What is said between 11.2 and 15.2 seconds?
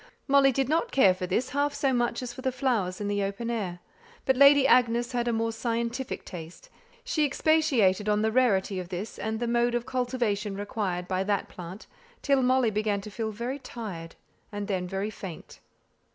that, till Molly began to feel very tired, and then very